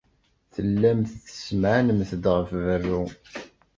Tellamt 0.53 1.11
tessemɛanemt-d 1.25 2.25
ɣef 2.35 2.49
berru. 2.63 3.03